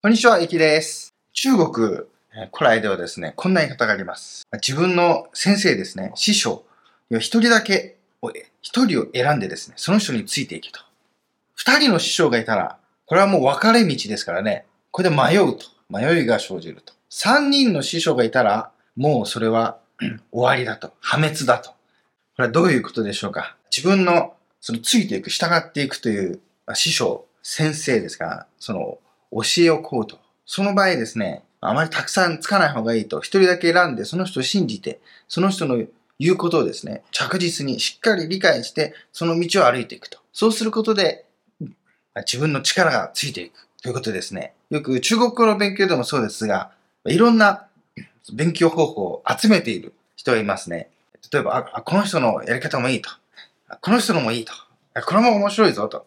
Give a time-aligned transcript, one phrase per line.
[0.00, 1.12] こんにちは、いきです。
[1.32, 1.88] 中国、
[2.32, 4.46] えー古来ではですね、こんな言い方があります。
[4.64, 6.64] 自分の先生ですね、師匠、
[7.10, 8.30] 一人だけを、
[8.62, 10.78] 一人を選んでですね、その人についていけと。
[11.56, 15.66] 二人の師匠がいたら、これはもう分かれ道ですからね、これで迷うと。
[15.90, 16.92] 迷いが生じると。
[17.10, 20.92] 三人の師匠がいたら、もうそれは終わりだと。
[21.00, 21.70] 破滅だと。
[21.70, 21.76] こ
[22.38, 26.38] れはどういうことでしょうか自分の、そのついていく、従っていくという
[26.74, 28.98] 師匠、先生ですから、その
[29.32, 30.18] 教えをこうと。
[30.46, 33.20] その場合ですね、あまりたくさんつかない方がいいと。
[33.20, 35.84] 一人だけ選んで、その人を信じて、その人の
[36.18, 40.18] 言うことをですね、着実にしっかり理解して、その道を歩いていくと。
[40.32, 41.24] そうすることで、
[42.16, 44.54] 自分の力がついていくということですね。
[44.70, 46.72] よく中国語の勉強でもそうですが、
[47.06, 47.66] いろんな
[48.32, 50.90] 勉強方法を集めている人がいますね。
[51.32, 53.10] 例えば、あこの人のやり方もいいと。
[53.80, 54.52] この人のもいいと。
[55.06, 56.06] これも面白いぞと。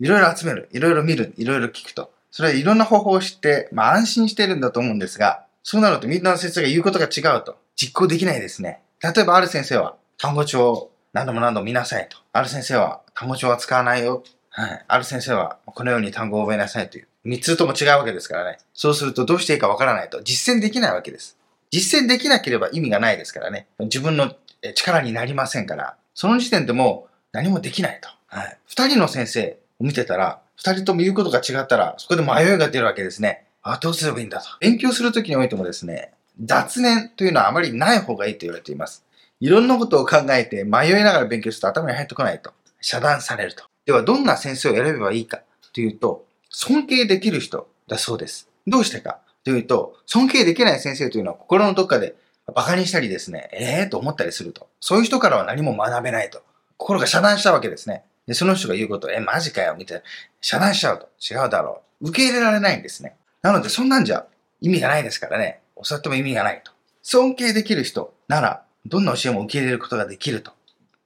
[0.00, 0.68] いろいろ集める。
[0.72, 1.34] いろいろ見る。
[1.36, 2.10] いろいろ聞くと。
[2.32, 7.56] それはいろんな方法を知って、まあ安心してるんだと思うんですが、そうなるとみんなの先生が言うことが違うと。
[7.76, 8.80] 実行できないですね。
[9.02, 12.16] 例えばある先生は、単語帳を何度も何度も見なさいと。
[12.32, 14.24] ある先生は、単語帳は使わないよ。
[14.50, 14.84] はい。
[14.88, 17.08] ある先生は、このように単語を覚えなさいという。
[17.24, 18.58] 三つとも違うわけですからね。
[18.74, 20.22] そうするとどうしていいかわからないと。
[20.22, 21.36] 実践できないわけです。
[21.70, 23.66] 実践できなければ意味がないですからね。
[23.78, 24.34] 自分の
[24.74, 25.96] 力になりませんから。
[26.14, 28.08] その時点でもう何もできないと。
[28.26, 28.58] はい。
[28.66, 33.46] 二人の先生見てたら、二人とも言うことが違ったら、そこで迷いが出るわけですね。
[33.62, 34.46] あ、どうすればいいんだと。
[34.60, 39.04] 勉強するときにおいてもですね、雑念というのはあまりない方がいいと言われています。
[39.40, 42.52] いろんなことを考えて迷いながら勉強すると頭に入ってこないと。
[42.80, 43.64] 遮断されると。
[43.84, 45.40] では、どんな先生を選べばいいか
[45.72, 48.48] というと、尊敬できる人だそうです。
[48.66, 52.14] どうしてかというと、尊敬できない先生というのは心のどっかで
[52.46, 54.68] 馬鹿にしたりですね、ええー、と思ったりすると。
[54.80, 56.42] そういう人からは何も学べないと。
[56.76, 58.04] 心が遮断したわけですね。
[58.26, 60.04] で、その人が言うこと、え、マジかよ、みたいな。
[60.40, 61.08] 遮断しちゃうと。
[61.20, 62.08] 違うだろう。
[62.08, 63.16] 受け入れられないんですね。
[63.42, 64.26] なので、そんなんじゃ
[64.60, 65.60] 意味がないですからね。
[65.76, 66.72] 教わっても意味がないと。
[67.02, 70.52] 尊敬できる人なら、どんな教えも受け入れることができると。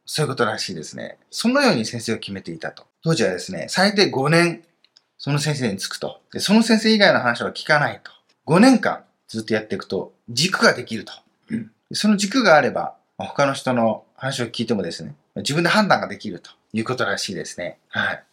[0.04, 1.18] そういうことらしいですね。
[1.30, 2.84] そのように先生を決めていたと。
[3.02, 4.62] 当時はですね、最低5年、
[5.18, 6.20] その先生につくと。
[6.32, 8.10] で、その先生以外の話は聞かないと。
[8.46, 11.12] 5年間ずっとやっていくと、軸ができると。
[11.50, 17.78] うんその軸があれば、他の人の話を聞いてもですね、自分で判断ができるということらしいですね。
[17.88, 18.24] はい。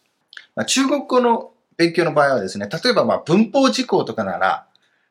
[0.54, 4.66] まあ、中国語の勉強の場合はですね、例えばまあ文法事項とかなら、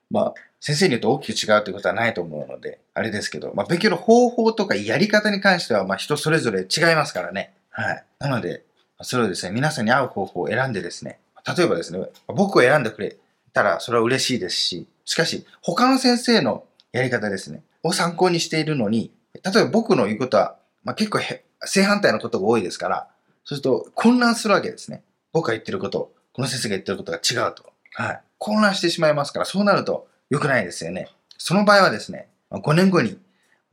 [0.10, 7.54] まあ、先生によって大きく違うということはないと思うので、あれですけど、まあ、勉強の方法とかやり方に関しては、まあ、人それぞれ違いますからね。
[7.70, 8.06] はい。
[8.20, 8.64] なので、
[9.02, 11.20] それをですね、皆さんに合う方法を選んでですね、
[11.58, 13.18] 例えばですね、僕を選んでくれ
[13.52, 19.12] たらそれは嬉しいですし、しかし、他の先生のやり方ですね、を参考にしているのに、
[19.44, 21.20] 例えば僕の言うことは、まあ、結構
[21.66, 23.08] 正反対のことが多いですから、
[23.46, 25.04] そうすると混乱するわけですね。
[25.32, 27.72] 僕が言ってること、この先生が言ってることが違うと。
[27.94, 28.22] はい。
[28.38, 31.10] 混乱してしまいますから、そうなると良くないですよね。
[31.38, 33.18] その場合はですね、5年後に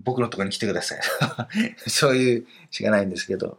[0.02, 1.00] 僕のとこに来てください。
[1.88, 3.58] そういうしかないんですけど。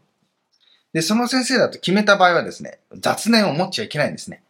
[0.93, 4.43] で、その先生だと決めた場合はですね、雑念を持っちゃいけないんですね。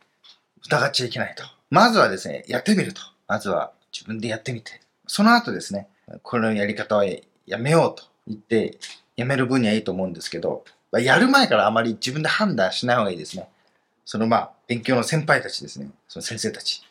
[0.65, 1.43] 疑っちゃいけないと。
[1.69, 3.01] まずはですね、やってみると。
[3.27, 4.81] まずは自分でやってみて。
[5.07, 5.87] その後ですね、
[6.23, 7.05] このやり方は
[7.45, 8.77] やめようと言って、
[9.15, 13.47] やめる分にはいいと思うんですけど、まあやる前からあまり自分で判断しない方がいいですね。
[14.05, 15.89] そのまあ、勉強の先輩たちですね。
[16.07, 16.83] その先生たち。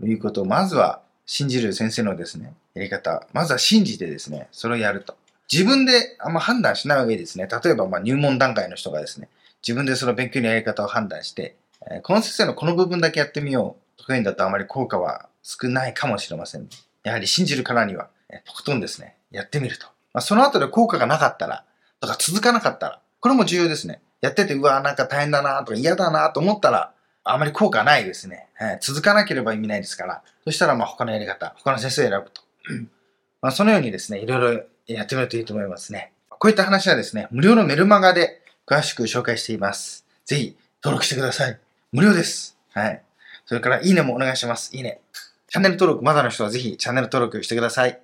[0.00, 3.26] ということを、まずは信じる先生のですね、やり方。
[3.32, 5.16] まずは信じてですね、それをやると。
[5.52, 7.48] 自分であんま判断しない方がいいですね。
[7.62, 9.28] 例えば、ま入門段階の人がですね、
[9.62, 11.56] 自分でその勉強のやり方を判断して、
[11.90, 13.88] えこの先生のこの部分だけやってみよう。
[13.98, 16.68] とかいうんだとあまり効果は少ないかもしれません。
[17.02, 19.86] やはり信じるからには、えとことんですね、やってみると。
[20.14, 21.64] まあ、その後で効果がなかったら、
[22.00, 24.00] とか続かなかったら、これも重要ですね。
[24.20, 26.92] やってて、うわ、なんか大変だなとか嫌だなと思ったら、
[27.24, 28.48] あまり効果ないですね。
[28.54, 30.22] はい続かなければ意味ないですから。
[30.44, 32.42] そしたら、まあ他のやり方、他の先生を選ぶと。
[33.42, 36.12] まあそのようにですね、いろいろやってみるといいと思いますね。
[36.30, 40.06] こういった話はですね、無料のメルマガで詳しく紹介しています。
[40.24, 41.58] ぜひ登録してください。
[41.92, 42.56] 無料です。
[42.72, 43.02] はい。
[43.46, 44.76] それから、いいねもお願いします。
[44.76, 45.00] いいね。
[45.48, 48.00] チャンネル登録まだの人はぜひチャンネル登録してください。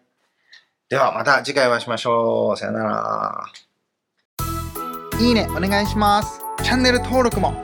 [0.89, 2.57] ではまた次回お会いしましょう。
[2.57, 3.64] さよなら。
[5.21, 6.41] いいねお願いします。
[6.63, 7.64] チャンネル登録も